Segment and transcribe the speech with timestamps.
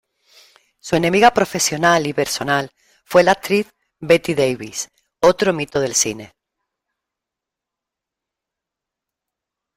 [0.79, 2.71] Su enemiga profesional y personal
[3.05, 3.67] fue la actriz
[3.99, 4.89] Bette Davis,
[5.19, 6.33] otro mito del cine.